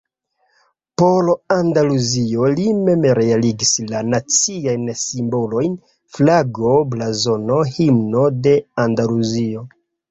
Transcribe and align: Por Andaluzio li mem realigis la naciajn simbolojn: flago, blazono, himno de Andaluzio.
Por 1.01 1.27
Andaluzio 1.55 2.47
li 2.61 2.65
mem 2.87 3.05
realigis 3.21 3.75
la 3.93 4.03
naciajn 4.15 4.91
simbolojn: 5.05 5.77
flago, 6.17 6.75
blazono, 6.97 7.61
himno 7.79 8.29
de 8.47 8.61
Andaluzio. 8.89 9.69